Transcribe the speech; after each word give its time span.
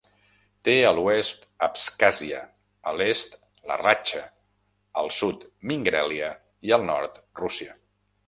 Té 0.67 0.73
a 0.91 0.91
l'oest 0.99 1.43
Abkhàzia, 1.65 2.39
a 2.91 2.93
l'est 3.01 3.37
la 3.71 3.77
Ratxa, 3.83 4.21
al 5.03 5.13
sud 5.19 5.45
Mingrèlia 5.73 6.31
i 6.71 6.73
al 6.79 6.89
nord 6.91 7.21
Rússia. 7.43 7.77